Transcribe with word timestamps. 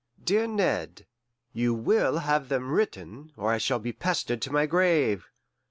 Dear 0.23 0.47
Ned: 0.47 1.05
You 1.53 1.75
will 1.75 2.17
have 2.17 2.49
them 2.49 2.71
written, 2.71 3.31
or 3.37 3.51
I 3.51 3.59
shall 3.59 3.77
be 3.77 3.93
pestered 3.93 4.41
to 4.41 4.51
my 4.51 4.65
grave! 4.65 5.27